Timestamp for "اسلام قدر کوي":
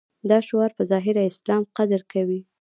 1.31-2.41